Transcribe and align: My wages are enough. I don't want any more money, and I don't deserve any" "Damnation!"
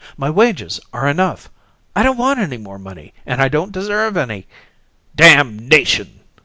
My 0.17 0.31
wages 0.31 0.79
are 0.93 1.07
enough. 1.07 1.51
I 1.95 2.01
don't 2.01 2.17
want 2.17 2.39
any 2.39 2.57
more 2.57 2.79
money, 2.79 3.13
and 3.23 3.39
I 3.39 3.49
don't 3.49 3.71
deserve 3.71 4.17
any" 4.17 4.47
"Damnation!" 5.29 6.21